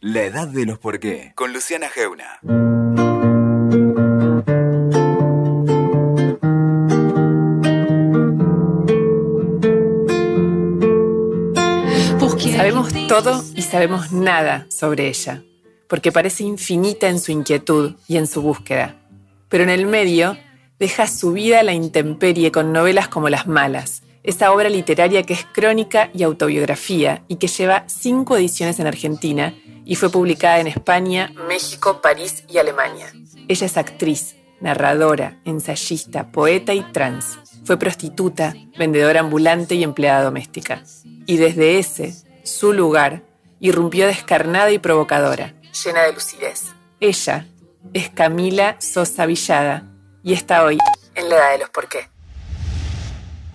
[0.00, 2.40] La edad de los por qué, con Luciana Geuna.
[12.58, 15.42] Sabemos todo y sabemos nada sobre ella,
[15.88, 18.96] porque parece infinita en su inquietud y en su búsqueda.
[19.48, 20.36] Pero en el medio
[20.78, 25.32] deja su vida a la intemperie con novelas como Las Malas, esa obra literaria que
[25.32, 29.54] es crónica y autobiografía y que lleva cinco ediciones en Argentina
[29.86, 33.10] y fue publicada en España, México, París y Alemania.
[33.48, 37.38] Ella es actriz, narradora, ensayista, poeta y trans.
[37.64, 40.82] Fue prostituta, vendedora ambulante y empleada doméstica.
[41.24, 43.22] Y desde ese, su lugar,
[43.60, 45.54] irrumpió descarnada y provocadora,
[45.84, 46.64] llena de lucidez.
[47.00, 47.46] Ella
[47.94, 49.84] es Camila Sosa Villada
[50.22, 50.76] y está hoy
[51.14, 52.17] en la edad de los por qué.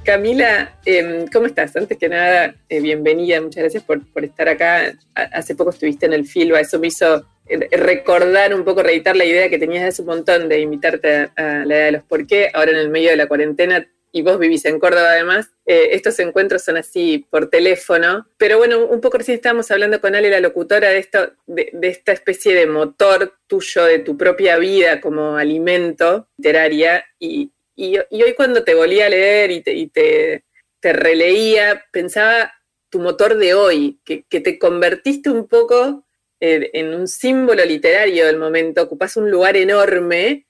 [0.03, 1.75] Camila, em, ¿cómo estás?
[1.77, 4.94] Antes que nada, eh, bienvenida, muchas gracias por, estar acá.
[5.16, 9.23] Hace poco estuviste en el FILBA, eso me hizo eh, recordar un poco, reeditar la
[9.23, 12.50] idea que tenías hace un montón de invitarte a, la edad de los por qué,
[12.53, 16.20] ahora en el medio de la cuarentena, y vos vivís en Córdoba además, eh, estos
[16.20, 20.42] encuentros son así por teléfono, pero bueno, un poco recién estábamos hablando con Ale, la
[20.42, 26.27] locutora, de, esto, de, esta especie de motor tuyo, de tu propia vida como alimento
[26.38, 30.43] literaria, y, y, hoy cuando te volví a leer y te,
[30.79, 32.53] te, releía, pensaba
[32.89, 36.05] tu motor de hoy, que, te convertiste un poco
[36.39, 40.47] eh, en un símbolo literario del momento, ocupas un lugar enorme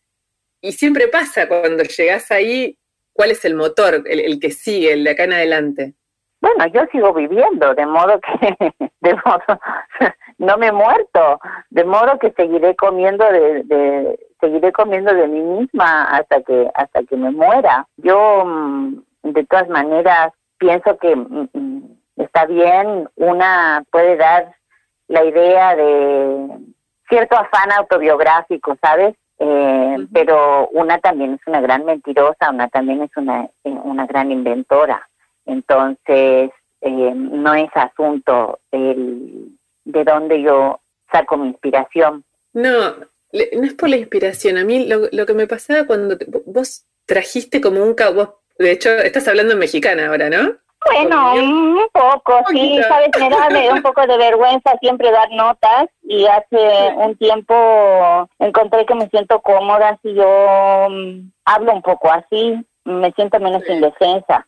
[0.62, 2.78] y siempre pasa cuando llegas ahí,
[3.14, 5.94] ¿cuál es el motor, el, que sigue, el de acá en adelante?
[6.44, 8.54] Bueno, yo sigo viviendo, de modo que
[9.00, 9.60] de modo,
[10.40, 16.04] no me he muerto, de modo que seguiré comiendo de, seguiré comiendo de mí misma
[16.04, 17.88] hasta que hasta que me muera.
[17.96, 24.54] Yo mm, de todas maneras pienso que mm, mm, está bien, una puede dar
[25.08, 26.50] la idea de
[27.08, 29.16] cierto afán autobiográfico, ¿sabes?
[29.40, 34.30] Eh, pero una también es una gran mentirosa, una también es una, eh, una gran
[34.30, 35.08] inventora.
[35.46, 39.50] Entonces, eh, no es asunto el,
[39.86, 40.80] de dónde yo
[41.12, 42.24] saco mi inspiración.
[42.54, 44.58] No, no es por la inspiración.
[44.58, 49.28] A mí lo, que me pasaba cuando vos trajiste como un vos, de hecho, estás
[49.28, 50.56] hablando en mexicana ahora, ¿no?
[50.86, 56.26] Bueno, un poco, sí, sabes, me da, un poco de vergüenza siempre dar notas y
[56.26, 62.66] hace un tiempo encontré que me siento cómoda si yo mm, hablo un poco así,
[62.84, 64.46] me siento menos indefensa.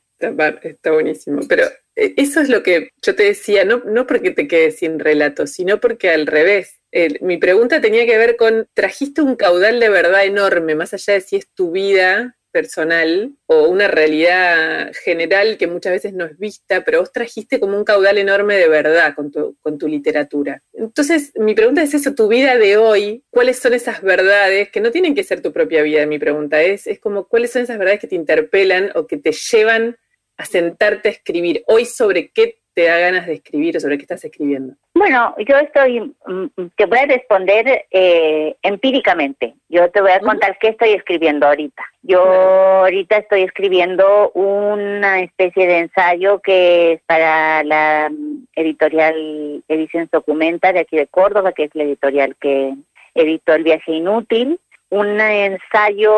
[0.63, 1.65] Está, buenísimo, pero
[1.95, 5.47] eh, eso es lo que yo te decía, no, no porque te quedes sin relato,
[5.47, 6.79] sino porque al revés,
[7.21, 11.21] mi pregunta tenía que ver con, trajiste un caudal de verdad enorme, más allá de
[11.21, 16.85] si es tu vida personal o una realidad general que muchas veces no es vista,
[16.85, 20.63] pero vos trajiste como un caudal enorme de verdad con tu, con tu literatura.
[20.71, 24.91] Entonces, mi pregunta es eso, tu vida de hoy, ¿cuáles son esas verdades que no
[24.91, 26.05] tienen que ser tu propia vida?
[26.05, 29.33] Mi pregunta es, es como, ¿cuáles son esas verdades que te interpelan o que te
[29.33, 29.97] llevan
[30.37, 31.63] a sentarte a escribir?
[31.67, 34.73] Hoy sobre qué te da ganas de escribir o sobre qué estás escribiendo?
[34.93, 39.55] Bueno, yo estoy, mm, te voy a responder eh, empíricamente.
[39.69, 41.83] Yo te voy a contar qué estoy escribiendo ahorita.
[42.03, 50.11] Yo ahorita estoy escribiendo una especie de ensayo que es para la mm, editorial Ediciones
[50.11, 52.73] Documenta de aquí de Córdoba, que es la editorial que
[53.15, 54.59] editó El viaje inútil.
[54.89, 56.11] Un ensayo,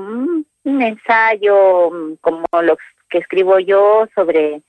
[0.00, 2.76] mm, un ensayo como lo
[3.08, 4.60] que escribo yo sobre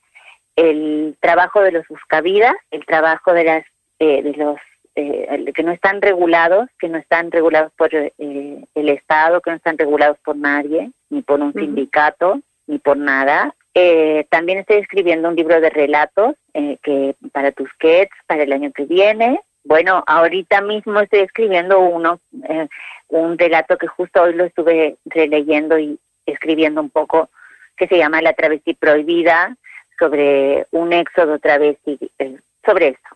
[0.56, 3.66] el trabajo de los buscavidas, el trabajo de las
[4.00, 4.57] eh, de los
[4.96, 9.56] eh, que no están regulados, que no están regulados por eh, el Estado, que no
[9.57, 13.53] están regulados por nadie, ni por un sindicato, ni por nada.
[14.29, 19.40] también estoy escribiendo un libro de relatos que para Tusquets, para el año que viene.
[19.66, 22.19] Bueno, ahorita mismo estoy escribiendo uno,
[23.09, 27.29] un relato que justo hoy lo estuve releyendo y escribiendo un poco,
[27.75, 29.55] que se llama La travesti prohibida,
[29.97, 33.15] sobre un éxodo travesti, eh, sobre eso.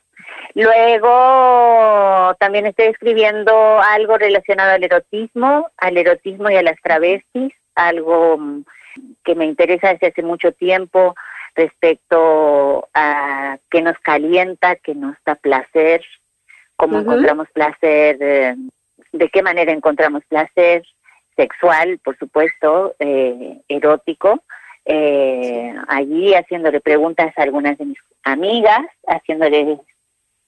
[0.56, 8.38] Luego también estoy escribiendo algo relacionado al erotismo, al erotismo y a las travestis, algo
[8.38, 8.64] mm,
[9.24, 11.16] que me interesa desde hace mucho tiempo
[11.56, 16.04] respecto a qué nos calienta, qué nos da placer,
[16.76, 18.56] cómo encontramos placer, eh,
[19.12, 20.84] de qué manera encontramos placer
[21.40, 24.44] sexual, por supuesto, eh, erótico,
[24.84, 29.80] eh, allí haciéndole preguntas a algunas de mis amigas, haciéndole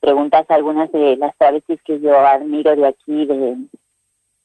[0.01, 3.55] preguntas a algunas de las travestis que yo admiro de aquí, de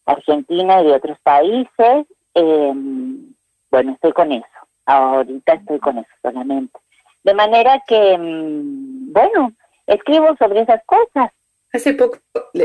[0.04, 2.06] Argentina y de otros países.
[2.34, 3.34] Em,
[3.70, 4.46] bueno, estoy con eso.
[4.84, 6.78] Ahorita estoy con eso solamente.
[7.24, 9.52] De manera que, em, bueno,
[9.86, 11.32] escribo sobre esas cosas.
[11.72, 12.18] Hace poco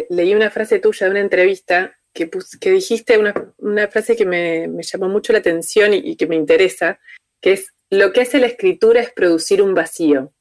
[0.10, 2.30] leí una frase tuya de una entrevista que,
[2.60, 6.28] que dijiste una, una frase que me, me, llamó mucho la atención y, y, que
[6.28, 7.00] me interesa,
[7.40, 10.31] que es, lo que hace la escritura es producir un vacío.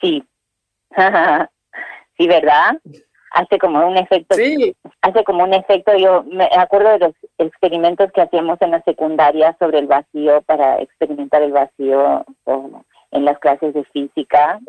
[0.00, 0.24] Sí,
[2.18, 2.78] sí, ¿verdad?
[3.30, 4.76] Hace como un efecto, sí.
[5.00, 9.56] hace como un efecto, yo me acuerdo de los experimentos que hacíamos en la secundaria
[9.58, 12.24] sobre el vacío para experimentar el vacío
[13.10, 14.60] en las clases de física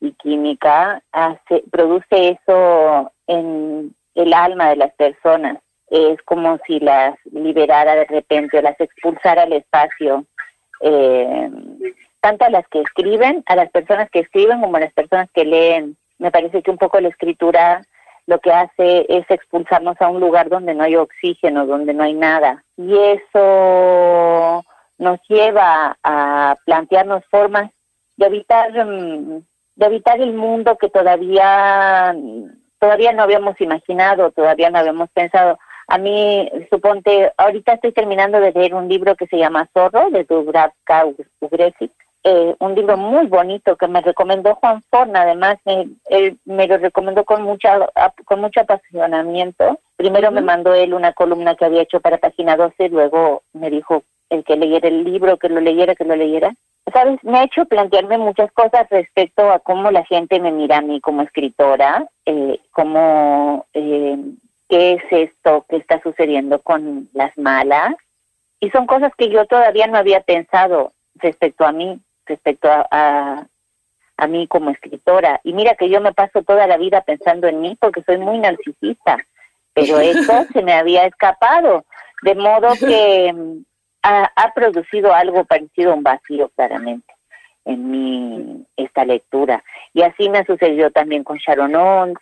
[0.00, 5.58] y química, hace, produce eso en el alma de las personas.
[5.90, 10.24] Es como si las liberara de repente las expulsara al espacio.
[10.80, 11.50] Eh,
[12.20, 15.44] tanto a las que escriben, a las personas que escriben como a las personas que
[15.44, 15.96] leen.
[16.18, 17.82] Me parece que un poco la escritura
[18.26, 22.12] lo que hace es expulsarnos a un lugar donde no hay oxígeno, donde no hay
[22.12, 22.62] nada.
[22.76, 24.64] Y eso
[24.98, 27.70] nos lleva a plantearnos formas
[28.18, 32.14] de habitar, de habitar el mundo que todavía,
[32.78, 35.58] todavía no habíamos imaginado, todavía no habíamos pensado.
[35.88, 40.24] A mí, suponte, ahorita estoy terminando de leer un libro que se llama Zorro, de
[40.24, 41.06] Dubravka
[41.40, 41.90] Ugresic,
[42.24, 46.76] eh, un libro muy bonito que me recomendó Juan Forna, además me, él me lo
[46.76, 47.78] recomendó con mucha
[48.26, 49.78] con mucho apasionamiento.
[49.96, 54.02] Primero me mandó él una columna que había hecho para Página 12, luego me dijo
[54.28, 56.52] el que leyera el libro, que lo leyera, que lo leyera.
[56.92, 60.82] Sabes, me ha hecho plantearme muchas cosas respecto a cómo la gente me mira a
[60.82, 64.18] mí como escritora, eh, cómo, eh,
[64.68, 67.94] qué es esto que está sucediendo con las malas.
[68.60, 73.46] Y son cosas que yo todavía no había pensado respecto a mí respecto a,
[74.16, 75.40] a, mí como escritora.
[75.42, 78.38] Y mira que yo me paso toda la vida pensando en mí porque soy muy
[78.38, 79.16] narcisista,
[79.72, 81.84] pero eso se me había escapado,
[82.22, 83.64] de modo que mm,
[84.02, 87.14] ha, ha producido algo parecido a un vacío claramente
[87.64, 89.62] en mi esta lectura.
[89.92, 92.18] Y así me ha sucedido también con Sharon Owens,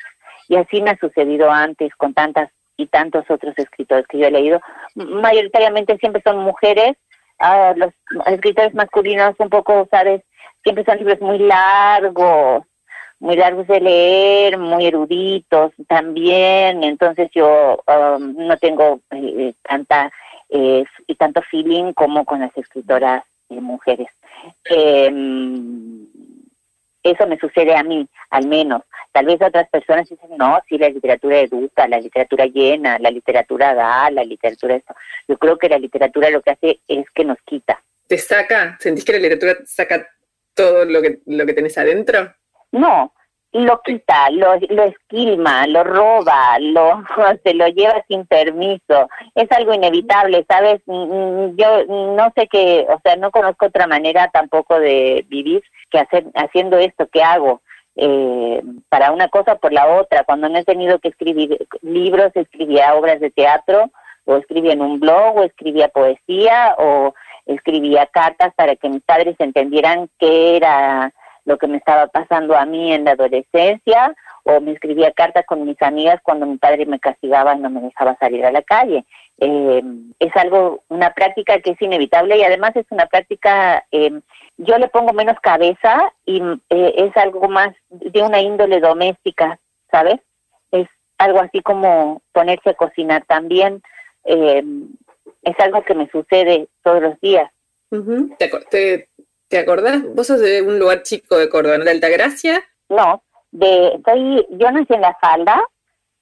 [0.48, 4.31] y así me ha sucedido antes con tantas y tantos otros escritores que yo he
[4.31, 4.60] leído.
[4.94, 6.96] Mayoritariamente siempre son mujeres
[7.38, 7.93] a los
[8.26, 10.22] escritores masculinos un poco, ¿sabes?
[10.62, 12.64] Siempre son libros muy largos,
[13.19, 20.12] muy largos de leer, muy eruditos también, entonces yo um, no tengo eh, tanta
[20.49, 24.08] eh, y tanto feeling como con las escritoras eh, mujeres.
[27.06, 28.82] Eso me sucede a mí, al menos.
[29.12, 33.75] Tal vez otras personas dicen, no, sí, la literatura educa, la literatura llena, la literatura
[33.75, 34.94] da, la literatura esto.
[35.29, 37.81] Yo creo que la literatura lo que hace es que nos quita.
[38.08, 38.76] ¿Te saca?
[38.81, 40.08] ¿Sentís que la literatura saca
[40.53, 42.35] todo lo que, lo que tenés adentro?
[42.73, 43.12] No,
[43.64, 47.03] lo quita, lo, lo esquilma, lo roba, lo,
[47.44, 49.08] se lo lleva sin permiso.
[49.35, 50.81] Es algo inevitable, ¿sabes?
[50.87, 56.26] Yo no sé qué, o sea, no conozco otra manera tampoco de vivir que hacer,
[56.35, 57.62] haciendo esto que hago.
[57.99, 60.25] Eh, para una cosa por la otra.
[60.25, 63.91] Cuando no he tenido que escribir libros, escribía obras de teatro,
[64.26, 67.14] o escribía en un blog, o escribía poesía, o
[67.47, 71.12] escribía cartas para que mis padres entendieran qué era
[71.46, 75.64] lo que me estaba pasando a mí en la adolescencia, o me escribía cartas con
[75.64, 79.04] mis amigas cuando mi padre me castigaba y no me dejaba salir a la calle.
[79.38, 79.82] Eh,
[80.19, 84.20] es algo, una práctica que es inevitable y además es una práctica, eh,
[84.56, 86.40] yo le pongo menos cabeza y
[86.70, 89.58] eh, es algo más de una índole doméstica,
[89.90, 90.20] ¿sabes?
[90.70, 90.88] Es
[91.19, 93.82] algo así como ponerse a cocinar también.
[94.25, 97.50] es algo que me sucede todos los días.
[98.38, 99.09] ¿Te, ¿Te
[99.53, 100.03] acordás?
[100.15, 101.85] ¿Vos sos de un lugar chico de Córdoba, ¿no?
[101.85, 102.62] de Altagracia?
[102.88, 103.23] No,
[103.53, 105.62] de, estoy, yo nací en La Falda,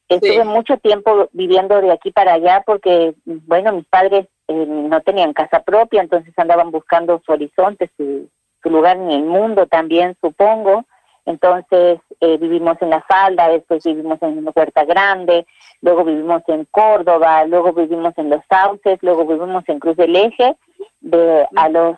[0.08, 5.32] estuve mucho tiempo viviendo de aquí para allá porque, bueno, mis padres eh, no tenían
[5.32, 8.28] casa propia, entonces andaban buscando su horizonte, su,
[8.62, 10.84] su lugar en el mundo también, supongo.
[11.26, 15.46] Entonces eh, vivimos en La Falda, después vivimos en Huerta Grande,
[15.80, 20.54] luego vivimos en Córdoba, luego vivimos en Los Sauces, luego vivimos en Cruz del Eje.
[21.00, 21.96] De, a los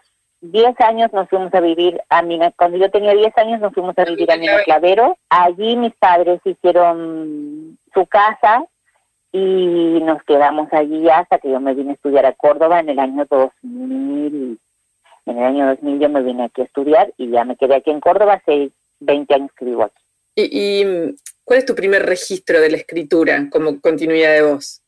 [0.51, 3.97] 10 años nos fuimos a vivir a Mina, cuando yo tenía 10 años nos fuimos
[3.99, 5.17] a vivir a Mina Clavero.
[5.29, 8.65] Allí mis padres hicieron su casa
[9.33, 12.99] y nos quedamos allí hasta que yo me vine a estudiar a Córdoba en el
[12.99, 14.59] año 2000.
[15.27, 17.91] En el año 2000 yo me vine aquí a estudiar y ya me quedé aquí
[17.91, 20.03] en Córdoba hace 20 años que vivo aquí.
[20.37, 24.83] ¿Y, y cuál es tu primer registro de la escritura como continuidad de voz?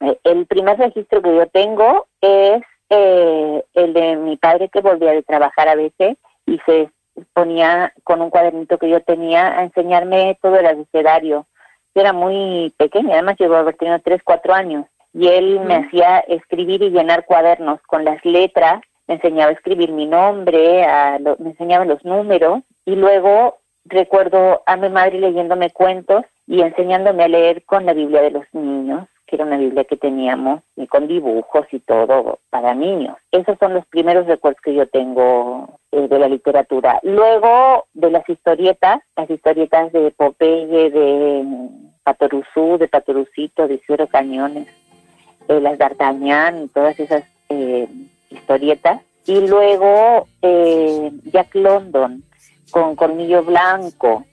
[0.00, 5.12] Eh, el primer registro que yo tengo es eh, el de mi padre que volvía
[5.12, 6.16] de trabajar a veces
[6.46, 6.90] y se
[7.32, 11.46] ponía con un cuadernito que yo tenía a enseñarme todo el abecedario.
[11.94, 15.76] Yo era muy pequeña, además llegó a haber tenido 3, 4 años y él me
[15.76, 21.18] hacía escribir y llenar cuadernos con las letras, me enseñaba a escribir mi nombre, a
[21.38, 27.28] me enseñaba los números y luego recuerdo a mi madre leyéndome cuentos y enseñándome a
[27.28, 31.08] leer con la Biblia de los niños, que era una Biblia que teníamos, y con
[31.08, 33.16] dibujos y todo para niños.
[33.32, 37.00] Esos son los primeros recuerdos que yo tengo eh, de la literatura.
[37.02, 41.44] Luego de las historietas, las historietas de Popeye, de
[42.04, 44.68] Patoruzú, de Patorucito, de Ciro Cañones,
[45.48, 47.88] eh, las D'Artagnan, todas esas eh,
[48.30, 49.00] historietas.
[49.26, 52.22] Y luego eh, Jack London
[52.70, 54.24] con Cornillo Blanco.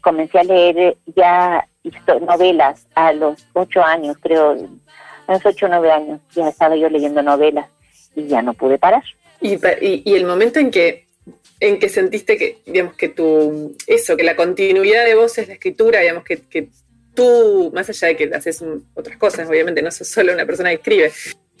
[0.00, 1.66] Comencé a leer ya
[2.20, 4.56] novelas a los ocho años, creo,
[5.26, 7.68] a los ocho o nueve años, ya estaba yo leyendo novelas
[8.14, 9.02] y ya no pude parar.
[9.40, 11.06] Y, y, el momento en que
[11.60, 15.54] en que sentiste que, digamos, que tu, eso, que la continuidad de vos es la
[15.54, 16.68] escritura, digamos, que, que
[17.14, 18.62] tú, más allá de que haces
[18.94, 21.12] otras cosas, obviamente no sos solo una persona que escribe,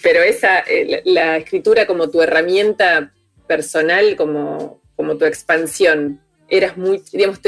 [0.02, 3.12] pero esa, eh, la, escritura como tu herramienta
[3.46, 7.40] personal, como, como tu expansión, eras muy, digamos,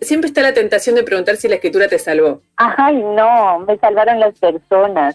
[0.00, 2.40] siempre está la tentación de preguntar si la escritura te salvó.
[2.56, 5.14] Ay, no, me salvaron las personas.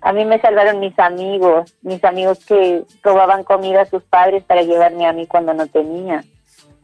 [0.00, 4.62] A mí me salvaron mis amigos, mis amigos que robaban comida a sus padres para
[4.62, 6.24] llevarme a mí cuando no tenía.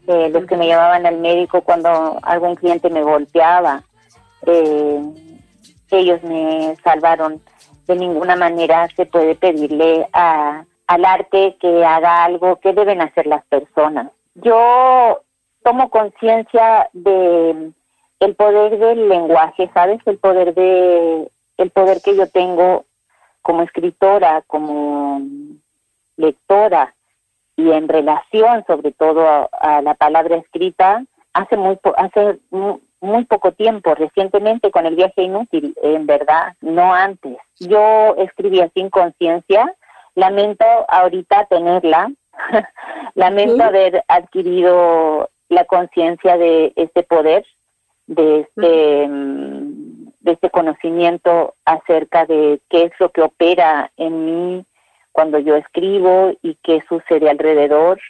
[0.07, 3.83] Eh, los que me llevaban al médico cuando algún cliente me golpeaba.
[4.47, 5.01] Eh,
[5.91, 7.43] ellos me salvaron.
[7.87, 13.27] De ninguna manera se puede pedirle a, al arte que haga algo que deben hacer
[13.27, 14.09] las personas.
[14.35, 15.23] Yo
[15.63, 17.73] tomo conciencia de
[18.21, 20.01] el poder del lenguaje, ¿sabes?
[20.07, 22.85] El poder de el poder que yo tengo
[23.43, 25.21] como escritora, como
[26.17, 26.95] lectora
[27.57, 32.39] y en relación sobre todo a, la palabra escrita hace muy hace
[33.01, 37.37] muy poco tiempo, recientemente con el viaje inútil, en verdad, no antes.
[37.61, 39.73] Yo escribía sin conciencia,
[40.15, 42.11] lamento ahorita tenerla,
[43.15, 47.45] lamento haber adquirido la conciencia de este poder,
[48.07, 54.65] de este, mm, de este conocimiento acerca de qué es lo que opera en mí
[55.13, 58.01] cuando yo escribo y qué sucede alrededor,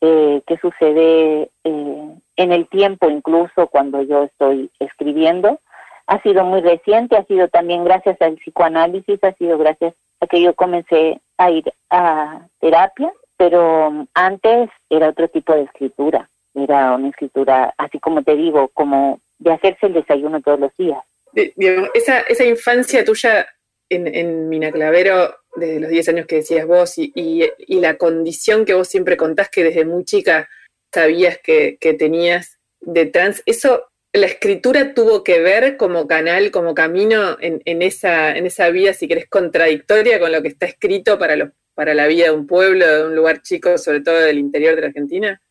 [0.00, 5.58] eh, qué sucede eh, en el tiempo incluso cuando yo estoy escribiendo.
[6.06, 10.40] Ha sido muy reciente, ha sido también gracias al psicoanálisis, ha sido gracias a que
[10.40, 17.08] yo comencé a ir a terapia, pero antes era otro tipo de escritura, era una
[17.08, 21.02] escritura, así como te digo, como de hacerse el desayuno todos los días.
[21.34, 23.46] Esa, esa infancia tuya
[23.90, 28.74] en, en Minaclavero, desde los 10 años que decías vos, y, y, la condición que
[28.74, 30.48] vos siempre contás que desde muy chica
[30.92, 37.36] sabías que, tenías de trans, eso, la escritura tuvo que ver como canal, como camino
[37.40, 41.36] en, en, esa, en esa vida, si querés, contradictoria con lo que está escrito para,
[41.36, 44.74] los, para la vida de un pueblo, de un lugar chico, sobre todo del interior
[44.74, 45.42] de la Argentina?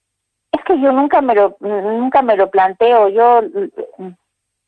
[0.55, 3.09] Es que yo nunca me lo, nunca me lo planteo.
[3.09, 3.41] Yo,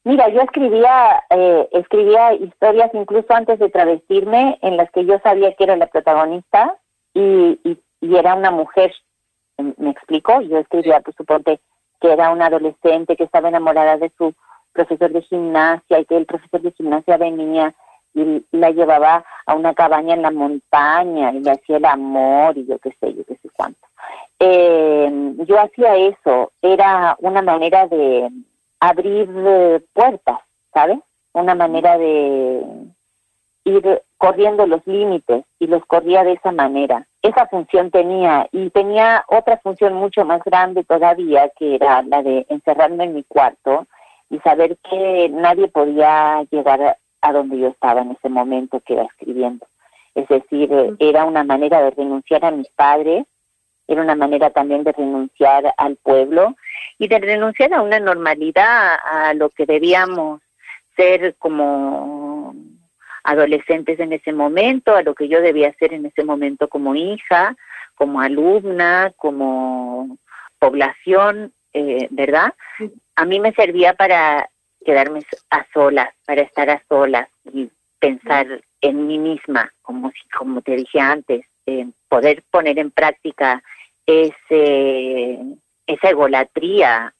[0.03, 5.53] mira, yo escribía, eh, escribía historias incluso antes de travestirme, en las que yo sabía
[5.53, 6.75] que era la protagonista
[7.13, 8.93] y, y, y era una mujer
[9.57, 11.59] me explico, yo escribía, pues suponte
[11.99, 14.33] que era una adolescente que estaba enamorada de su
[14.71, 17.73] profesor de gimnasia y que el profesor de gimnasia venía
[18.13, 22.65] y la llevaba a una cabaña en la montaña y le hacía el amor y
[22.65, 23.86] yo qué sé, yo qué sé cuánto.
[24.39, 28.29] Eh, yo hacía eso, era una manera de
[28.79, 30.39] abrir eh, puertas,
[30.73, 30.99] ¿sabes?
[31.33, 32.63] Una manera de
[33.65, 37.05] ir corriendo los límites y los corría de esa manera.
[37.21, 42.45] Esa función tenía y tenía otra función mucho más grande todavía, que era la de
[42.49, 43.85] encerrarme en mi cuarto
[44.29, 49.03] y saber que nadie podía llegar a donde yo estaba en ese momento que iba
[49.03, 49.65] escribiendo.
[50.15, 53.25] Es decir, era una manera de renunciar a mis padres,
[53.87, 56.55] era una manera también de renunciar al pueblo
[56.99, 60.41] y de renunciar a una normalidad, a lo que debíamos
[60.95, 62.53] ser como
[63.23, 67.55] adolescentes en ese momento, a lo que yo debía hacer en ese momento como hija,
[67.95, 70.17] como alumna, como
[70.59, 72.53] población, eh, ¿verdad?
[73.15, 74.49] A mí me servía para
[74.85, 80.75] quedarme a solas, para estar a solas y pensar en mí misma, como, como te
[80.75, 81.45] dije antes,
[82.07, 83.61] poder poner en práctica
[84.07, 85.37] ese,
[85.85, 87.13] esa egolatría,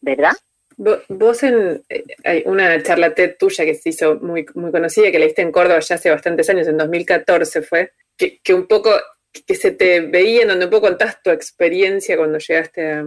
[0.00, 0.32] ¿verdad?
[0.76, 5.18] Vos en eh, hay una charla TED tuya que se hizo muy, muy conocida, que
[5.18, 8.90] la diste en Córdoba ya hace bastantes años, en 2014 fue, que, que un poco,
[9.46, 13.06] que se te veía, en donde un poco contás tu experiencia cuando llegaste a,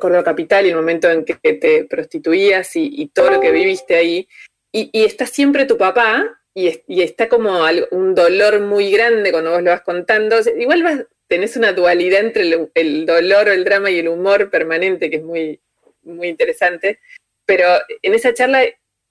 [0.00, 4.26] Córdoba Capital y el momento en que te prostituías y, todo lo que viviste ahí.
[4.72, 7.60] Y, y está siempre tu papá y, y está como
[7.92, 10.38] un dolor muy grande cuando vos lo vas contando.
[10.58, 12.42] Igual vas, tenés una dualidad entre
[12.74, 15.60] el, dolor o el drama y el humor permanente, que es muy,
[16.02, 17.00] muy interesante,
[17.44, 17.66] pero
[18.02, 18.64] en esa charla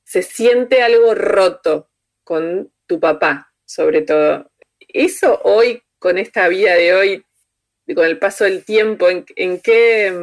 [0.03, 1.89] se siente algo roto
[2.23, 4.51] con tu papá, sobre todo.
[4.79, 7.25] Eso hoy, con esta vida de hoy,
[7.93, 10.13] con el paso del tiempo, ¿en, qué,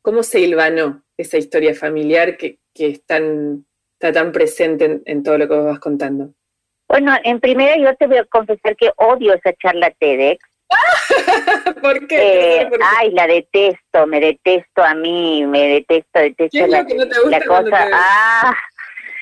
[0.00, 3.20] cómo se hilvanó esa historia familiar que, está
[4.12, 6.32] tan presente en, todo lo que vos vas contando?
[6.88, 10.51] Bueno, en primera yo te voy a confesar que odio esa charla TEDx.
[11.82, 12.62] ¿Por qué?
[12.62, 16.86] Eh, ay, la detesto, me detesto a mí, me detesto, detesto la,
[17.28, 17.88] la cosa.
[17.92, 18.56] Ah,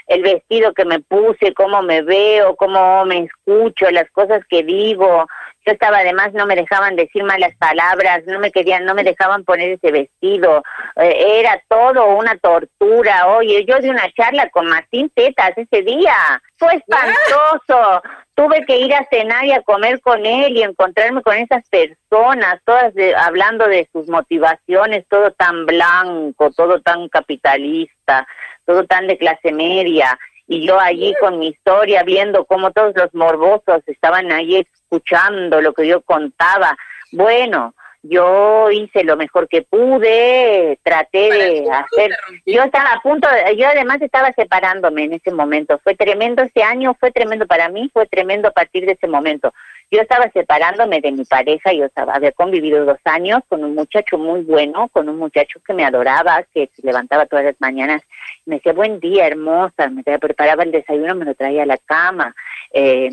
[0.07, 5.26] el vestido que me puse, cómo me veo, cómo me escucho, las cosas que digo.
[5.67, 9.45] Yo estaba además, no me dejaban decir malas palabras, no me querían, no me dejaban
[9.45, 10.62] poner ese vestido.
[10.97, 13.29] Eh, era todo una tortura.
[13.29, 16.14] Oye, yo di una charla con Martín Tetas ese día.
[16.57, 18.02] Fue espantoso.
[18.35, 22.59] Tuve que ir a cenar y a comer con él y encontrarme con esas personas,
[22.64, 28.26] todas hablando de sus motivaciones, todo tan blanco, todo tan capitalista
[28.71, 30.17] todo tan de clase media,
[30.50, 35.73] y yo allí con mi historia viendo cómo todos los morbosos estaban ahí escuchando lo
[35.73, 36.76] que yo contaba.
[37.12, 42.11] Bueno, yo hice lo mejor que pude, traté de hacer,
[42.45, 46.97] yo estaba a punto, yo además estaba separándome en ese momento, fue tremendo ese año,
[46.99, 49.54] fue tremendo para mí, fue tremendo a partir de ese momento.
[49.91, 54.19] Yo estaba separándome de mi pareja, yo estaba, había convivido dos años con un muchacho
[54.19, 58.03] muy bueno, con un muchacho que me adoraba, que se levantaba todas las mañanas,
[58.47, 62.35] me decía, buen día, hermosa, me preparaba el desayuno, me lo traía a la cama,
[62.73, 63.11] eh,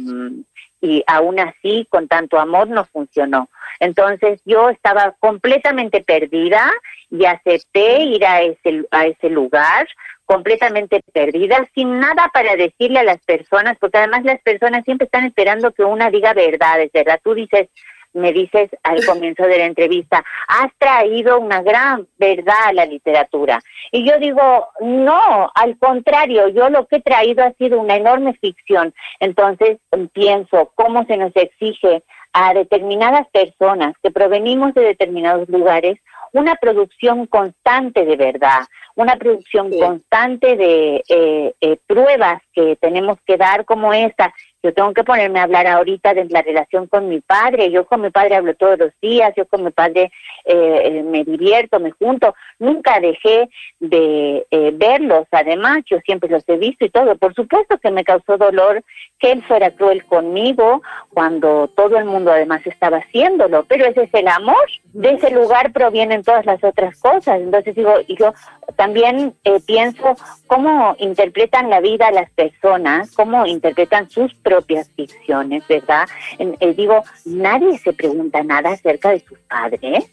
[0.81, 3.49] y aún así, con tanto amor, no funcionó.
[3.79, 6.71] Entonces yo estaba completamente perdida
[7.09, 9.87] y acepté ir a ese, a ese lugar
[10.25, 15.23] completamente perdida, sin nada para decirle a las personas, porque además las personas siempre están
[15.25, 17.19] esperando que una diga verdades, ¿verdad?
[17.23, 17.69] Tú dices,
[18.13, 23.61] me dices al comienzo de la entrevista, has traído una gran verdad a la literatura.
[23.91, 28.33] Y yo digo, no, al contrario, yo lo que he traído ha sido una enorme
[28.33, 28.93] ficción.
[29.19, 29.77] Entonces
[30.13, 35.97] pienso cómo se nos exige a determinadas personas que provenimos de determinados lugares
[36.33, 38.61] una producción constante de verdad,
[38.95, 44.33] una producción constante de eh, eh, pruebas que tenemos que dar como esta.
[44.63, 47.71] Yo tengo que ponerme a hablar ahorita de la relación con mi padre.
[47.71, 50.11] Yo con mi padre hablo todos los días, yo con mi padre
[50.45, 52.35] eh, me divierto, me junto.
[52.59, 57.15] Nunca dejé de verlos, además, yo siempre los he visto y todo.
[57.17, 58.83] Por supuesto que me causó dolor
[59.19, 60.81] que él fuera cruel conmigo
[61.13, 64.55] cuando todo el mundo además estaba haciéndolo, pero ese es el amor.
[64.93, 67.39] De ese lugar provienen todas las otras cosas.
[67.41, 68.33] Entonces digo, y yo
[68.75, 70.15] también eh, pienso
[70.47, 76.07] cómo interpretan la vida las personas, cómo interpretan sus propias ficciones, ¿verdad?
[76.39, 80.05] Eh, digo, nadie se pregunta nada acerca de sus padres,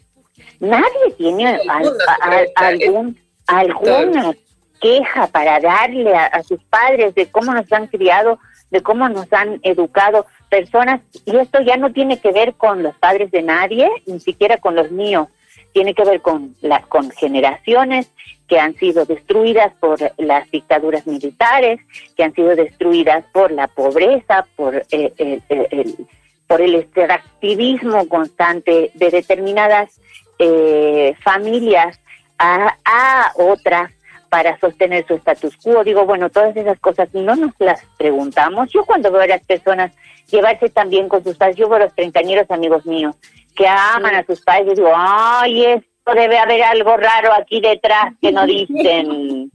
[0.59, 1.57] nadie tiene
[2.55, 3.17] algún,
[3.47, 4.33] alguna
[4.81, 8.39] queja para darle a, sus padres de cómo nos han criado,
[8.71, 12.93] de cómo nos han educado personas, y esto ya no tiene que ver con los
[12.97, 15.29] padres de nadie, ni siquiera con los míos,
[15.75, 18.09] tiene que ver con las con generaciones
[18.47, 21.81] que han sido destruidas por las dictaduras militares,
[22.15, 25.95] que han sido destruidas por la pobreza, por eh, el,
[26.47, 29.99] por el extractivismo constante de determinadas
[30.39, 31.99] eh, familias
[32.37, 33.91] a, otras
[34.29, 35.83] para sostener su status quo.
[35.83, 38.69] Digo, bueno, todas esas cosas no nos las preguntamos.
[38.71, 39.91] Yo cuando veo a las personas
[40.31, 43.17] llevarse también con sus padres, yo veo a los treintañeros amigos míos
[43.55, 48.13] que aman a sus padres, y digo, ay, esto debe haber algo raro aquí detrás
[48.21, 49.51] que no dicen.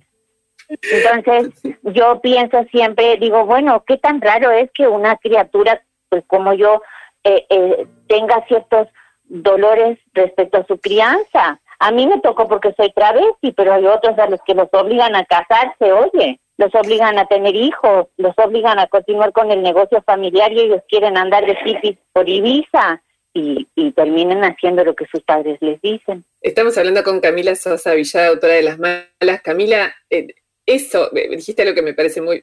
[0.68, 1.50] Entonces,
[1.82, 6.82] yo pienso siempre, digo, bueno, qué tan raro es que una criatura pues como yo
[7.24, 8.88] eh, eh, tenga ciertos
[9.24, 11.60] dolores respecto a su crianza.
[11.78, 15.16] A mí me tocó porque soy travesti, pero hay otros a los que los obligan
[15.16, 20.02] a casarse, oye, los obligan a tener hijos, los obligan a continuar con el negocio
[20.02, 23.00] familiar y ellos quieren andar de hippies por Ibiza
[23.33, 26.25] y, y terminan haciendo lo que sus padres les dicen.
[26.40, 29.43] Estamos hablando con Camila Sosa Villada, autora de Las Malas.
[29.43, 30.29] Camila, eh,
[30.66, 32.43] eso, eh, dijiste lo que me parece muy,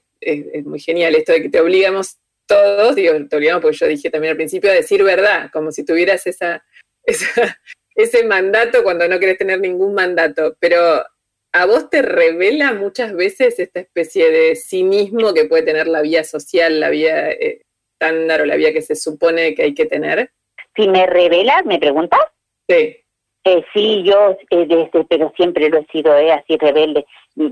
[0.63, 4.32] muy genial, esto de que te obligamos todos, digo, te obligamos porque yo dije también
[4.32, 6.63] al principio a decir verdad, como si tuvieras esa,
[7.04, 11.04] ese mandato cuando no querés tener ningún mandato, pero
[11.52, 16.23] a vos te revela muchas veces esta especie de cinismo que puede tener la vía
[16.23, 17.62] social, la vía eh,
[17.93, 20.32] estándar o la vía que se supone que hay que tener.
[20.77, 22.21] Si me revela, ¿me preguntas?
[22.69, 22.97] Sí.
[23.43, 27.05] Eh, sí, yo, eh, desde, pero siempre lo he sido, eh, así rebelde.
[27.35, 27.49] Mi,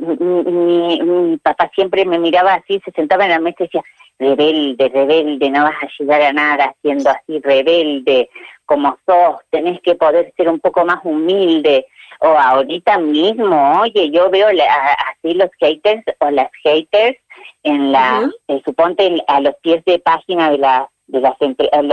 [1.01, 3.83] mi, papá siempre me miraba así, se sentaba en la mesa y decía,
[4.19, 8.29] rebelde, rebelde, no vas a llegar a nada siendo así rebelde
[8.65, 11.88] como sos, tenés que poder ser un poco más humilde.
[12.21, 17.17] O ahorita mismo, oye, yo veo así los haters o las haters
[17.63, 21.35] en la, eh, suponte a los pies de página de las de las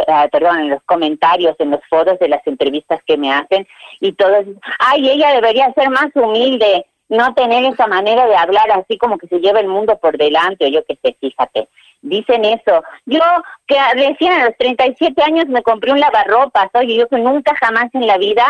[0.09, 3.67] ah, perdón, en los comentarios, en los foros de las entrevistas que me hacen
[4.01, 4.45] y todos,
[4.79, 9.27] ay, ella debería ser más humilde, no tener esa manera de hablar así como que
[9.27, 11.69] se lleva el mundo por delante o yo qué sé, fíjate.
[12.01, 12.83] Dicen eso.
[13.07, 13.21] Yo
[13.67, 17.95] que recién a los 37 años me compré un lavarropas, oye, yo que nunca jamás
[17.95, 18.45] en la vida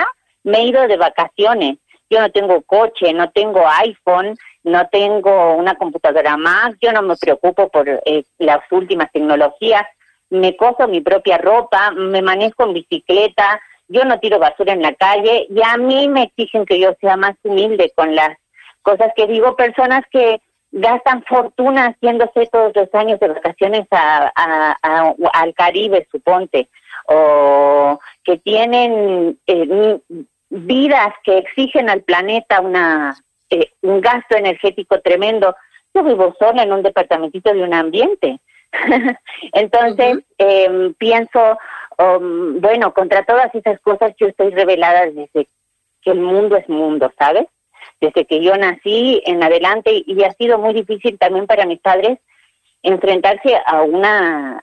[0.44, 1.78] me he ido de vacaciones.
[2.08, 7.16] Yo no tengo coche, no tengo iPhone, no tengo una computadora más, yo no me
[7.16, 9.84] preocupo por eh, las últimas tecnologías,
[10.32, 14.94] me coso mi propia ropa, me manejo en bicicleta, yo no tiro basura en la
[14.94, 18.38] calle y a mí me exigen que yo sea más humilde con las
[18.80, 20.40] cosas que digo, personas que
[20.70, 24.32] gastan fortuna haciéndose todos los años de vacaciones a,
[25.34, 26.68] al Caribe, suponte,
[27.08, 29.98] o que tienen eh,
[30.48, 33.14] vidas que exigen al planeta una
[33.50, 35.54] eh, un gasto energético tremendo.
[35.92, 38.40] Yo vivo sola en un departamentito de un ambiente.
[39.52, 41.58] Entonces, em, pienso,
[41.98, 45.46] um, bueno, contra todas esas cosas yo estoy revelada desde
[46.02, 47.46] que el mundo es mundo, ¿sabes?
[48.00, 52.18] Desde que yo nací en adelante y ha sido muy difícil también para mis padres
[52.82, 54.62] enfrentarse a una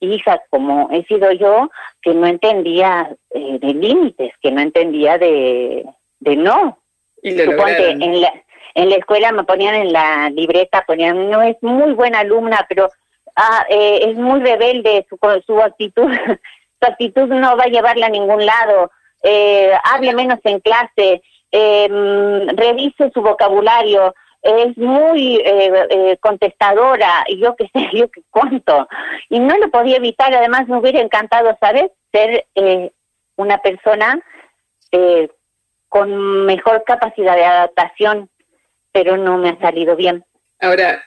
[0.00, 1.70] hija como he sido yo,
[2.02, 5.86] que no entendía eh, de límites, que no entendía de,
[6.18, 6.78] de no.
[7.22, 8.32] Y Suponte, en la,
[8.74, 12.90] en la escuela me ponían en la libreta, ponían, no es muy buena alumna, pero
[13.40, 16.10] ah, eh, es muy rebelde su, su actitud,
[16.80, 18.90] su actitud no va a llevarla a ningún lado,
[19.22, 21.22] eh, hable menos en clase,
[21.52, 21.88] eh,
[22.54, 28.88] revise su vocabulario, es muy eh, eh, contestadora, yo qué sé, yo qué cuánto,
[29.28, 32.90] y no lo podía evitar, además me hubiera encantado, ¿sabes?, ser eh,
[33.36, 34.20] una persona
[34.92, 35.28] eh,
[35.88, 38.28] con mejor capacidad de adaptación,
[38.92, 40.24] pero no me ha salido bien.
[40.60, 41.02] Ahora,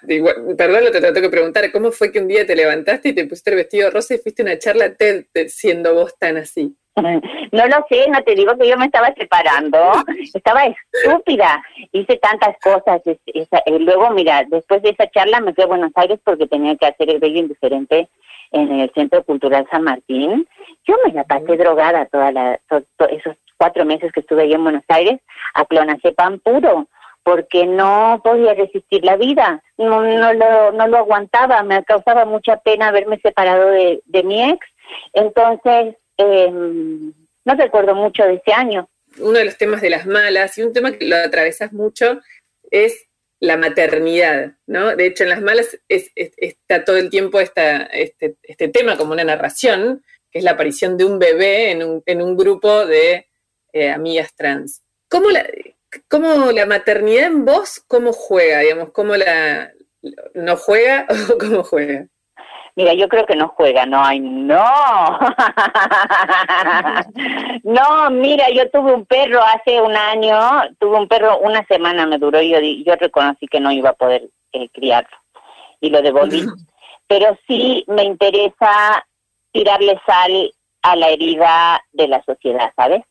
[0.58, 3.52] perdón, te tengo que preguntar, ¿cómo fue que un día te levantaste y te pusiste
[3.52, 6.76] el vestido rosa y fuiste a una charla TED siendo vos tan así?
[7.52, 9.78] No lo sé, no te digo que yo me estaba separando,
[10.34, 13.02] estaba estúpida, hice tantas cosas.
[13.06, 16.88] y luego, mira, después de esa charla me fui a Buenos Aires porque tenía que
[16.88, 18.10] hacer el bello indiferente
[18.52, 20.48] en el Centro Cultural San Martín.
[20.88, 22.60] Yo me la pasé drogada toda la,
[23.12, 25.20] esos cuatro meses que estuve ahí en Buenos Aires
[25.54, 26.88] a clonazepam puro
[27.24, 32.58] porque no podía resistir la vida, no, no, lo, no lo aguantaba, me causaba mucha
[32.58, 34.68] pena haberme separado de, mi ex.
[35.14, 38.88] Entonces, eh, no recuerdo mucho de ese año.
[39.20, 42.20] Uno de los temas de las malas, y un tema que lo atravesas mucho,
[42.72, 43.08] es
[43.40, 44.96] la maternidad, ¿no?
[44.96, 49.24] De hecho, en las malas está todo el tiempo esta, este, este, tema como una
[49.24, 53.28] narración, que es la aparición de un bebé en un, en un grupo de
[53.74, 54.82] eh, amigas trans.
[55.10, 55.46] ¿Cómo la,
[56.10, 58.92] ¿Cómo la maternidad en vos, cómo juega, digamos?
[58.92, 59.72] ¿Cómo la,
[60.34, 62.08] no juega o cómo juega?
[62.76, 64.58] Mira, yo creo que no juega, no, ay, no.
[67.64, 70.36] no, mira, yo tuve un perro hace un año,
[70.80, 73.94] tuve un perro, una semana me duró y yo, yo reconocí que no iba a
[73.94, 75.16] poder eh, criarlo
[75.82, 76.46] y lo devolví.
[77.08, 79.06] Pero sí me interesa
[79.52, 80.52] tirarle sal
[80.82, 83.04] a la herida de la sociedad, ¿sabes?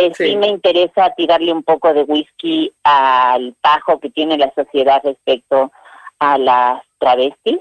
[0.00, 0.36] Eh, sí.
[0.36, 5.72] me interesa tirarle un poco de whisky al pajo que tiene la sociedad respecto
[6.20, 7.58] a las travestis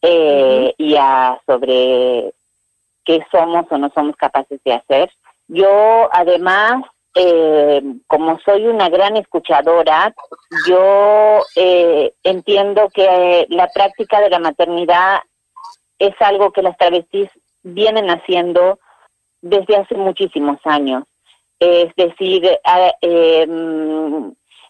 [0.00, 2.32] eh, y a sobre
[3.04, 5.10] qué somos o no somos capaces de hacer.
[5.48, 6.84] Yo además,
[7.16, 10.14] eh, como soy una gran escuchadora,
[10.68, 15.18] yo eh, entiendo que la práctica de la maternidad
[15.98, 17.28] es algo que las travestis
[17.64, 18.78] vienen haciendo
[19.42, 21.02] desde hace muchísimos años.
[21.58, 22.44] Es decir,
[23.02, 23.46] eh,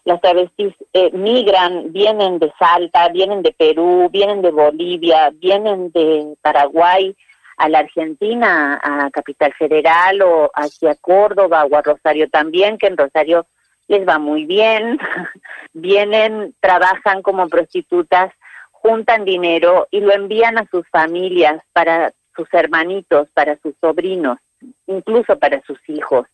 [0.05, 6.33] las travestis eh, migran, vienen de Salta, vienen de Perú, vienen de Bolivia, vienen de
[6.41, 7.13] Paraguay
[7.57, 12.95] a la Argentina, a Capital Federal o hacia Córdoba o a Rosario también, que en
[12.95, 13.45] Rosario
[13.89, 14.97] les va muy bien,
[15.73, 18.31] vienen, trabajan como prostitutas,
[18.71, 24.37] juntan dinero y lo envían a sus familias, para sus hermanitos, para sus sobrinos,
[24.85, 26.27] incluso para sus hijos.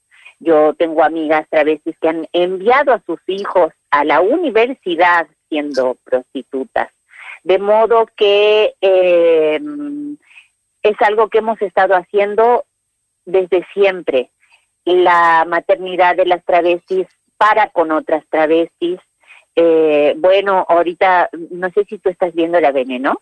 [0.43, 6.89] Yo tengo amigas travestis que han enviado a sus hijos a la universidad siendo prostitutas.
[7.43, 9.61] De modo que eh,
[10.81, 12.65] es algo que hemos estado haciendo
[13.25, 14.29] desde siempre.
[14.85, 18.99] La maternidad de las travestis para con otras travestis.
[19.55, 23.19] Eh, bueno, ahorita no sé si tú estás viendo la veneno.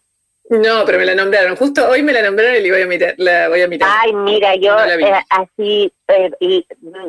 [0.52, 1.56] No, pero me la nombraron.
[1.56, 3.14] Justo hoy me la nombraron y la voy a mirar.
[3.18, 3.90] La voy a mirar.
[4.02, 6.68] Ay, mira, yo eh, así, eh, y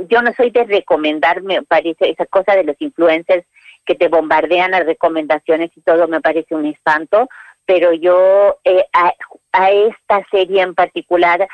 [0.08, 3.44] yo no soy de recomendarme, parece esa cosa de los influencers
[3.84, 7.28] que te bombardean las recomendaciones y todo me parece un espanto,
[7.66, 11.48] pero yo eh, a, esta serie en particular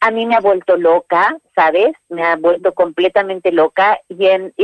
[0.00, 1.94] a mí me ha vuelto loca, ¿sabes?
[2.08, 4.54] Me ha vuelto completamente loca y, en,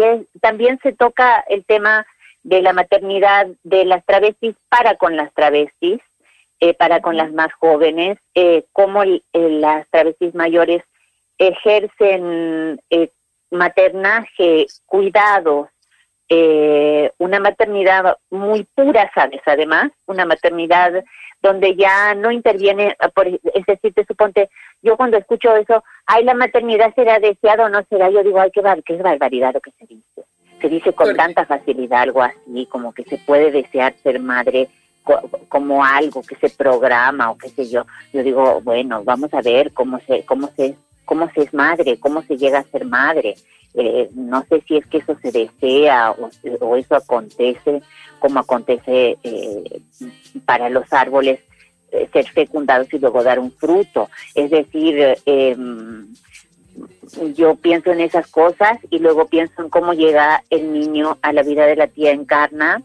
[0.40, 2.06] también se toca el tema
[2.42, 6.00] de la maternidad de las travestis para con las travestis
[6.60, 10.82] eh, para con las más jóvenes, eh, cómo las travestis mayores
[11.38, 13.08] ejercen eh,
[13.50, 15.68] maternaje, cuidados,
[16.28, 19.40] eh, una maternidad muy pura, ¿sabes?
[19.46, 21.02] Además, una maternidad
[21.42, 24.50] donde ya no interviene, por, es decir, te suponte,
[24.82, 28.50] yo cuando escucho eso, ay, la maternidad será deseada o no será, yo digo, ay,
[28.52, 30.22] qué, qué barbaridad lo que se dice.
[30.60, 34.68] Se dice con tanta facilidad algo así, como que se puede desear ser madre
[35.48, 37.84] como algo que se programa o qué sé yo.
[38.12, 42.22] Yo digo, bueno, vamos a ver cómo se, cómo se, cómo se es madre, cómo
[42.22, 43.34] se llega a ser madre.
[43.74, 47.82] Eh, no sé si es que eso se desea o, eso acontece
[48.18, 49.80] como acontece eh,
[50.44, 51.38] para los árboles
[51.92, 54.10] eh, ser fecundados y luego dar un fruto.
[54.34, 56.06] Es decir, em,
[57.34, 61.42] yo pienso en esas cosas y luego pienso en cómo llega el niño a la
[61.42, 62.82] vida de la tía encarna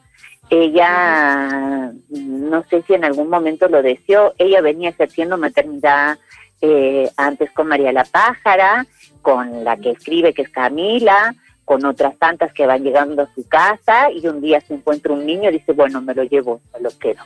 [0.49, 6.17] ella, no sé si en algún momento lo deseó, ella venía ejerciendo maternidad
[6.61, 8.85] eh, antes con María la Pájara,
[9.21, 13.47] con la que escribe que es Camila, con otras tantas que van llegando a su
[13.47, 16.79] casa y un día se encuentra un niño y dice, bueno, me lo llevo, me
[16.79, 17.23] lo quedo.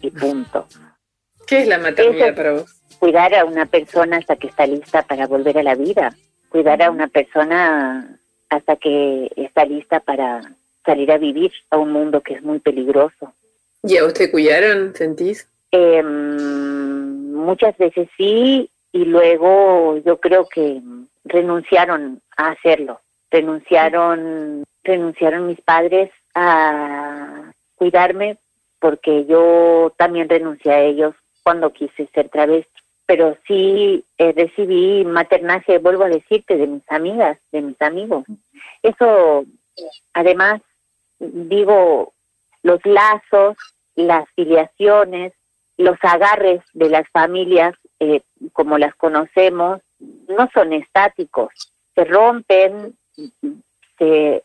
[0.00, 0.66] Y punto.
[1.46, 2.80] ¿Qué es la maternidad para vos?
[2.98, 6.14] Cuidar a una persona hasta que está lista para volver a la vida.
[6.48, 10.54] Cuidar a una persona hasta que está lista para
[10.90, 13.32] salir a vivir a un mundo que es muy peligroso.
[13.84, 15.46] ¿Y a usted cuidaron, sentís?
[15.70, 20.80] Em, muchas veces sí, y luego yo creo que
[21.24, 23.00] renunciaron a hacerlo.
[23.30, 28.36] Renunciaron, renunciaron mis padres a cuidarme
[28.80, 32.72] porque yo también renuncié a ellos cuando quise ser travesti.
[33.06, 38.24] Pero sí eh, recibí maternaje, vuelvo a decirte, de mis amigas, de mis amigos.
[38.82, 39.44] Eso,
[40.14, 40.62] además,
[41.20, 42.12] digo,
[42.62, 43.56] los lazos,
[43.94, 45.32] las filiaciones,
[45.76, 49.80] los agarres de las familias eh, como las conocemos,
[50.28, 51.52] no son estáticos,
[51.94, 52.94] se rompen,
[53.98, 54.42] se,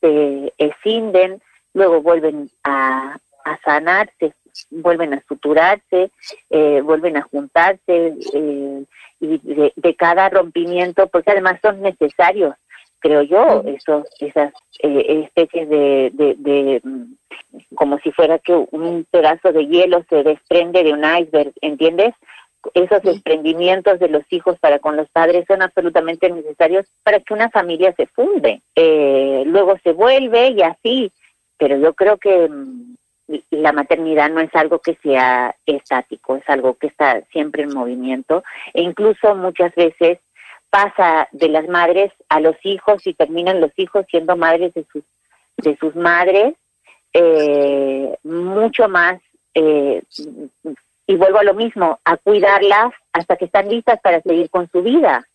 [0.00, 1.42] se, escinden,
[1.74, 3.18] luego vuelven a,
[3.64, 4.32] sanarse,
[4.70, 6.10] vuelven a suturarse,
[6.48, 8.84] eh, vuelven a juntarse, eh,
[9.20, 12.54] y de, de, cada rompimiento, porque además son necesarios
[13.00, 19.52] creo yo, esos, esas eh, especies de, de, mm, como si fuera que un pedazo
[19.52, 22.14] de hielo se desprende de un iceberg, ¿entiendes?
[22.74, 27.48] Esos desprendimientos de los hijos para con los padres son absolutamente necesarios para que una
[27.48, 28.60] familia se funde.
[28.76, 31.10] Eh, luego se vuelve y así,
[31.58, 32.96] pero yo creo que mm,
[33.50, 38.42] la maternidad no es algo que sea estático, es algo que está siempre en movimiento
[38.74, 40.18] e incluso muchas veces
[40.70, 45.04] pasa de las madres a los hijos y terminan los hijos siendo madres de sus,
[45.58, 46.54] de sus madres,
[47.12, 49.20] eh, mucho más,
[49.54, 50.02] eh,
[51.06, 54.82] y vuelvo a lo mismo, a cuidarlas hasta que están listas para seguir con su
[54.82, 55.26] vida.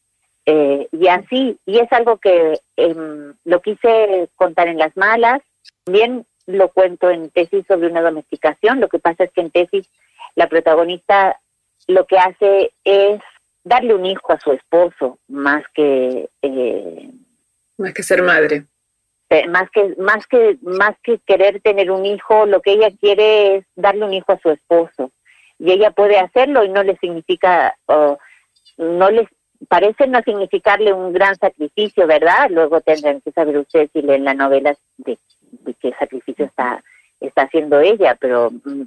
[0.46, 5.42] Eh, y así, y es algo que em, lo quise contar en las malas,
[5.84, 9.88] también lo cuento en tesis sobre una domesticación, lo que pasa es que en tesis
[10.36, 11.40] la protagonista
[11.88, 13.22] lo que hace es
[13.66, 17.10] darle un hijo a su esposo más que eh,
[17.78, 18.64] más que ser madre.
[19.30, 23.58] eh, más que más que más que querer tener un hijo lo que ella quiere
[23.58, 25.12] es darle un hijo a su esposo.
[25.58, 27.76] Y ella puede hacerlo y no le significa
[28.78, 29.28] no les
[29.68, 34.34] parece no significarle un gran sacrificio verdad luego tendrán que saber ustedes si leen la
[34.34, 35.18] novela de,
[35.80, 36.84] qué sacrificio está
[37.22, 38.84] está haciendo ella pero mm,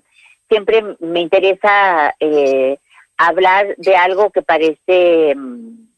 [0.48, 2.78] siempre me interesa eh,
[3.18, 5.88] hablar de algo que parece mm,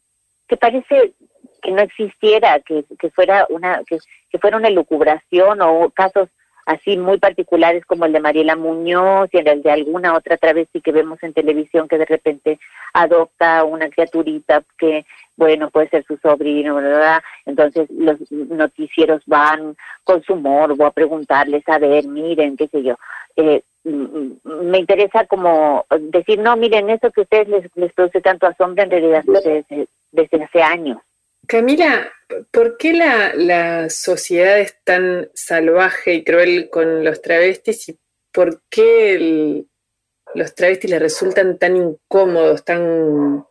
[0.47, 1.13] que parece
[1.61, 3.99] que no existiera, que, que fuera una que,
[4.39, 6.29] fuera una elucubración o casos
[6.65, 10.91] así muy particulares como el de Mariela Muñoz y el de alguna otra travesti que
[10.91, 12.59] vemos en televisión que de repente
[12.93, 15.05] adopta una criaturita que,
[15.37, 17.21] bueno, puede ser su sobrino, ¿verdad?
[17.45, 22.95] Entonces los noticieros van con su morbo a preguntarles, a ver, miren, qué sé yo.
[23.35, 28.45] Eh, me interesa como decir, no, miren, eso que a ustedes les, les produce tanto
[28.45, 30.99] asombro en realidad desde, desde hace años.
[31.51, 32.09] Camila,
[32.49, 37.99] ¿por qué la, la, sociedad es tan salvaje y cruel con los travestis y
[38.31, 39.65] por qué
[40.33, 43.45] los travestis les resultan tan incómodos, tan,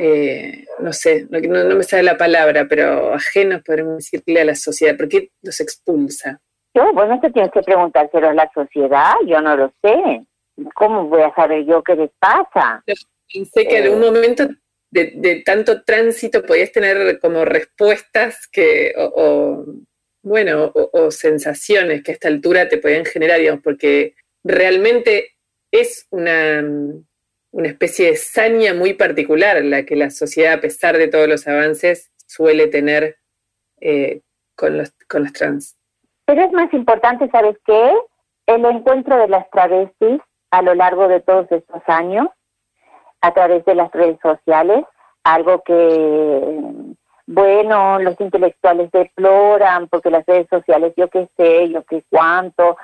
[0.00, 4.56] eh, no sé, no, no, me sale la palabra, pero ajenos, podemos decirle, a la
[4.56, 4.96] sociedad.
[4.96, 6.40] ¿Por qué los expulsa?
[6.74, 10.26] No, bueno, te tienes que preguntárselo a la sociedad, yo no lo sé.
[10.74, 12.82] ¿Cómo voy a saber yo qué les pasa?
[13.32, 14.10] pensé que en algún eh.
[14.10, 14.48] momento
[14.92, 19.64] de, tanto tránsito podías tener como respuestas que, o,
[20.22, 25.30] bueno, o, sensaciones que a esta altura te podían generar, digamos, porque realmente
[25.70, 26.62] es una,
[27.50, 31.48] una especie de saña muy particular la que la sociedad, a pesar de todos los
[31.48, 33.16] avances, suele tener
[33.80, 34.20] eh,
[34.54, 35.76] con, los, con los trans.
[36.26, 37.92] Pero es más importante, ¿sabes qué?
[38.46, 42.28] El encuentro de las travestis a lo largo de todos estos años
[43.22, 44.84] a través de las redes sociales,
[45.24, 46.94] algo que,
[47.26, 52.76] bueno, los intelectuales deploran porque las redes sociales, yo qué sé, yo qué cuánto,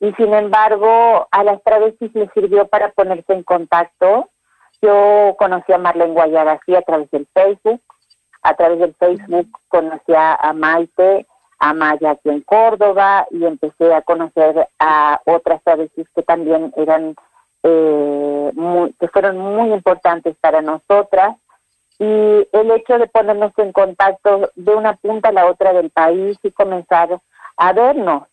[0.00, 4.28] y sin embargo a las travestis les sirvió para ponerse en contacto.
[4.82, 7.80] Yo conocí a Marlene Guayaba a través del Facebook,
[8.42, 11.24] a través del Facebook conocí a Maite,
[11.58, 17.14] a Maya aquí en Córdoba y empecé a conocer a otras travestis que también eran
[17.64, 18.52] eh,
[19.00, 21.36] que fueron muy importantes para nosotras
[21.98, 26.38] y el hecho de ponernos en contacto de una punta a la otra del país
[26.42, 27.18] y comenzar
[27.56, 28.24] a vernos,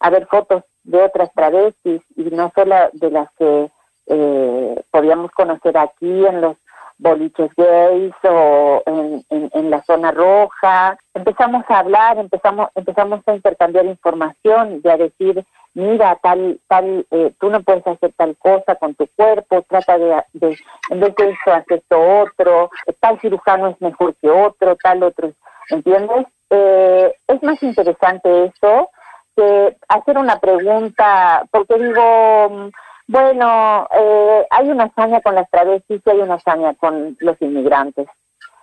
[0.00, 3.70] a ver fotos de otras travestis y no solo de las que
[4.06, 6.56] eh, podíamos conocer aquí en los
[6.98, 10.98] boliches gays o en, en, la zona roja.
[11.14, 15.44] Empezamos a hablar, empezamos, empezamos a intercambiar información y a decir,
[15.74, 20.22] mira, tal, tal, eh, tú no puedes hacer tal cosa con tu cuerpo, trata de,
[20.32, 20.58] de
[20.90, 25.32] en vez de eso, hacer esto otro, tal cirujano es mejor que otro, tal otro,
[25.70, 26.26] ¿entiendes?
[26.50, 28.90] Eh, es más interesante eso
[29.36, 32.70] que hacer una pregunta, porque digo,
[33.06, 38.08] bueno, eh, hay una hazaña con las travestis y hay una hazaña con los inmigrantes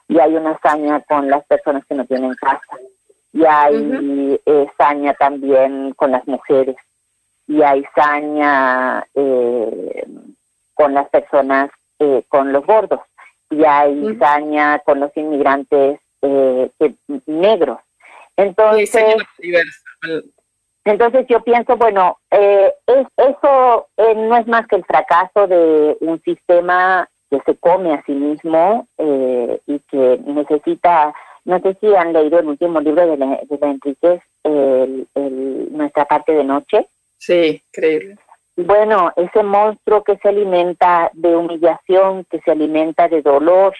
[0.09, 2.77] y hay una hazaña con las personas que no tienen casa
[3.33, 6.75] y hay hazaña también con las mujeres
[7.47, 10.05] y hay hazaña eh,
[10.73, 13.01] con las personas, eh, con los gordos
[13.49, 14.17] y hay
[14.85, 16.69] con los inmigrantes eh,
[17.25, 17.79] negros.
[18.35, 19.15] Entonces,
[20.85, 25.97] entonces yo pienso, bueno, eh, es, eso eh, no es más que el fracaso de
[25.99, 31.93] un sistema que se come a sí mismo eh, y que necesita, no sé si
[31.93, 35.07] han leído el último libro de la, de Enríquez, el,
[35.71, 36.87] Nuestra parte de noche.
[37.17, 38.17] Sí, increíble.
[38.55, 43.75] Bueno, ese monstruo que se alimenta de humillación, que se alimenta de dolor,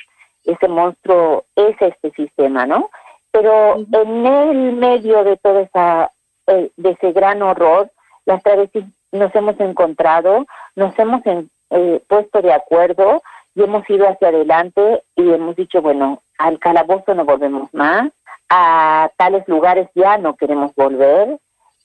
[0.46, 2.90] ese monstruo es este sistema, ¿no?
[3.32, 6.12] Pero en el medio de toda esa
[6.48, 7.90] eh, de ese gran horror,
[8.26, 10.46] las travestis nos hemos encontrado,
[10.76, 13.22] nos hemos eh, puesto de acuerdo
[13.56, 18.12] y hemos ido hacia adelante y hemos dicho, bueno, al calabozo no volvemos más,
[18.50, 21.38] a tales lugares ya no queremos volver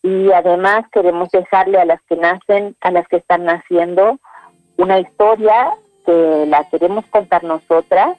[0.03, 4.19] y además queremos dejarle a las que nacen, a las que están naciendo,
[4.77, 5.71] una historia
[6.05, 8.19] que la queremos contar nosotras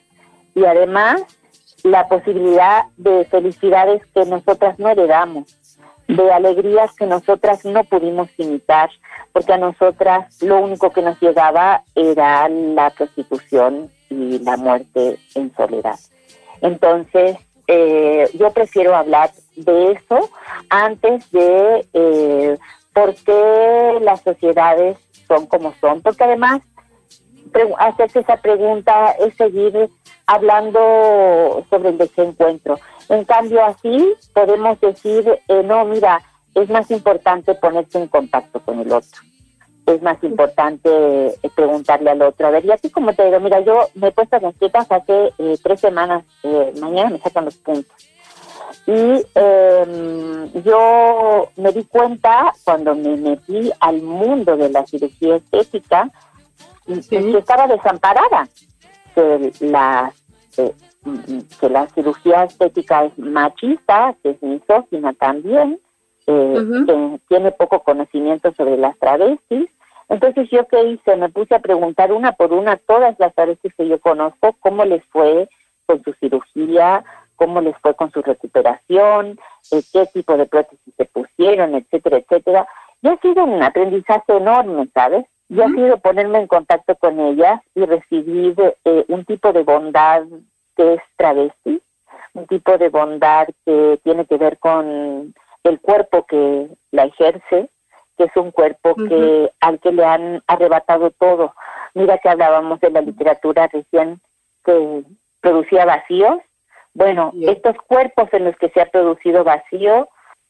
[0.56, 1.22] y además
[1.84, 5.58] la posibilidad de felicidades que nosotras no heredamos
[6.08, 8.90] de alegrías que nosotras no pudimos imitar,
[9.32, 15.54] porque a nosotras lo único que nos llegaba era la prostitución y la muerte en
[15.56, 16.00] soledad.
[16.62, 20.30] Entonces, eh, yo prefiero hablar de eso
[20.70, 22.58] antes de eh,
[22.94, 24.98] por qué las sociedades
[25.28, 26.62] son como son, porque además
[27.78, 29.90] hacerse esa pregunta es seguir
[30.26, 32.80] hablando sobre el desencuentro.
[33.10, 36.22] En cambio, así podemos decir, eh, no, mira,
[36.56, 39.22] es más importante ponerse en contacto con el otro.
[39.86, 42.48] Es más importante eh, preguntarle al otro.
[42.48, 45.34] A ver, y así como te digo, mira, yo me he puesto las tetas hace
[45.38, 46.24] eh, tres semanas,
[46.80, 47.94] mañana me sacan los puntos.
[48.86, 56.10] Y em, yo me di cuenta cuando me metí al mundo de la cirugía estética
[57.10, 58.48] que estaba desamparada,
[59.16, 60.12] que la
[61.60, 65.80] que la cirugía estética es machista, que es misógina también,
[66.28, 69.70] eh, que tiene poco conocimiento sobre las travestis.
[70.10, 73.88] Entonces yo qué hice, me puse a preguntar una por una todas las travestis que
[73.88, 75.48] yo conozco, cómo les fue
[75.86, 77.04] con su cirugía,
[77.36, 79.40] cómo les fue con su recuperación,
[79.72, 82.68] eh, qué tipo de prótesis se pusieron, etcétera, etcétera.
[83.02, 85.26] Y ha sido un aprendizaje enorme, ¿sabes?
[85.50, 88.56] Y ha sido ponerme en contacto con ellas y recibir
[88.86, 90.24] eh, un tipo de bondad
[90.76, 91.82] que es travesti,
[92.34, 95.34] un tipo de bondad que tiene que ver con
[95.64, 97.70] el cuerpo que la ejerce
[98.18, 101.54] que es un cuerpo que al que le han arrebatado todo.
[101.94, 104.20] Mira que hablábamos de la literatura recién
[104.64, 105.04] que
[105.42, 106.38] producía vacíos.
[106.94, 110.08] Bueno, estos cuerpos en los que se ha producido vacío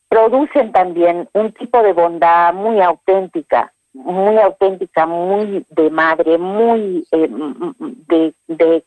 [0.10, 7.30] producen también un tipo de bondad muy auténtica, muy auténtica, muy de madre, muy eh,
[7.30, 8.84] de, de,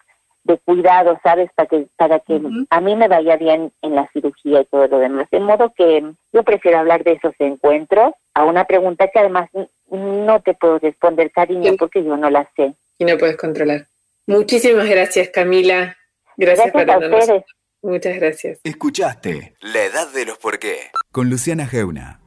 [0.64, 1.50] cuidado, ¿sabes?
[1.54, 2.40] Para que, para que
[2.70, 5.28] a mí me vaya bien en la cirugía y todo lo demás.
[5.30, 9.50] De modo que yo prefiero hablar de esos encuentros a una pregunta que además
[9.90, 12.74] no te puedo responder, cariño, porque yo no la sé.
[12.98, 13.86] Y no puedes controlar.
[14.26, 15.96] Muchísimas gracias, Camila.
[16.36, 17.44] Gracias, por a ustedes.
[17.82, 18.60] Muchas gracias.
[18.64, 22.20] Escuchaste La Edad de los Por qué con Luciana Geuna.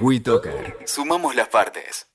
[0.00, 0.76] WeToker.
[0.84, 2.06] Sumamos las partes.